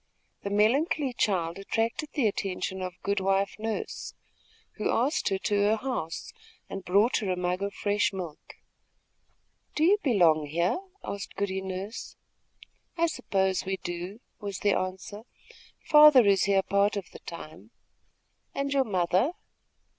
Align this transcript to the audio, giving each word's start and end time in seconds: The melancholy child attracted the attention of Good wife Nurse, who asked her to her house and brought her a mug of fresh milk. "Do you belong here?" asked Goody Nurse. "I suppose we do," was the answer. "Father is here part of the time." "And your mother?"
The 0.41 0.49
melancholy 0.49 1.13
child 1.13 1.59
attracted 1.59 2.09
the 2.13 2.25
attention 2.25 2.81
of 2.81 2.99
Good 3.03 3.19
wife 3.19 3.53
Nurse, 3.59 4.15
who 4.77 4.89
asked 4.89 5.29
her 5.29 5.37
to 5.37 5.53
her 5.65 5.75
house 5.75 6.33
and 6.67 6.83
brought 6.83 7.17
her 7.17 7.29
a 7.31 7.37
mug 7.37 7.61
of 7.61 7.75
fresh 7.75 8.11
milk. 8.11 8.55
"Do 9.75 9.83
you 9.83 9.99
belong 10.01 10.47
here?" 10.47 10.79
asked 11.03 11.35
Goody 11.35 11.61
Nurse. 11.61 12.15
"I 12.97 13.05
suppose 13.05 13.63
we 13.63 13.77
do," 13.77 14.19
was 14.39 14.61
the 14.61 14.73
answer. 14.75 15.21
"Father 15.83 16.25
is 16.25 16.45
here 16.45 16.63
part 16.63 16.97
of 16.97 17.05
the 17.11 17.19
time." 17.19 17.69
"And 18.55 18.73
your 18.73 18.85
mother?" 18.85 19.33